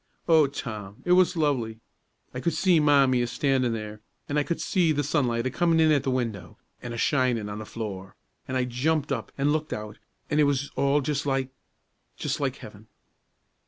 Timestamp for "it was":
1.05-1.37, 10.39-10.71